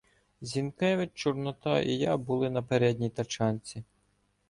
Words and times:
Зінкевич, 0.41 1.09
Чорнота 1.13 1.79
і 1.81 1.91
я 1.91 2.17
були 2.17 2.49
на 2.49 2.61
передній 2.61 3.09
тачанці. 3.09 3.83